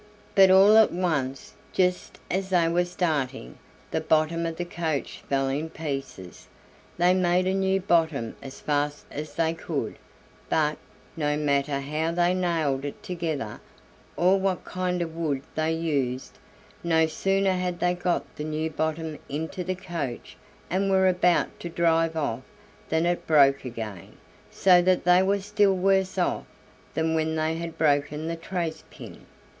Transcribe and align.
But 0.33 0.49
all 0.49 0.77
at 0.77 0.91
once, 0.91 1.53
just 1.73 2.17
as 2.31 2.49
they 2.49 2.67
were 2.67 2.85
starting, 2.85 3.59
the 3.91 4.01
bottom 4.01 4.47
of 4.47 4.55
the 4.57 4.65
coach 4.65 5.21
fell 5.29 5.47
in 5.47 5.69
pieces. 5.69 6.47
They 6.97 7.13
made 7.13 7.45
a 7.45 7.53
new 7.53 7.79
bottom 7.79 8.35
as 8.41 8.59
fast 8.61 9.05
as 9.11 9.35
they 9.35 9.53
could, 9.53 9.97
but, 10.49 10.79
no 11.15 11.37
matter 11.37 11.79
how 11.79 12.11
they 12.13 12.33
nailed 12.33 12.83
it 12.83 13.03
together, 13.03 13.61
or 14.17 14.39
what 14.39 14.65
kind 14.65 15.03
of 15.03 15.15
wood 15.15 15.43
they 15.53 15.71
used, 15.71 16.39
no 16.83 17.05
sooner 17.05 17.51
had 17.53 17.79
they 17.79 17.93
got 17.93 18.37
the 18.37 18.43
new 18.43 18.71
bottom 18.71 19.19
into 19.29 19.63
the 19.63 19.75
coach 19.75 20.35
and 20.71 20.89
were 20.89 21.07
about 21.07 21.59
to 21.59 21.69
drive 21.69 22.15
off 22.15 22.41
than 22.89 23.05
it 23.05 23.27
broke 23.27 23.65
again, 23.65 24.17
so 24.49 24.81
that 24.81 25.03
they 25.05 25.21
were 25.21 25.41
still 25.41 25.75
worse 25.75 26.17
off 26.17 26.45
than 26.95 27.13
when 27.13 27.35
they 27.35 27.53
had 27.55 27.77
broken 27.77 28.27
the 28.27 28.35
trace 28.35 28.83
pin. 28.89 29.27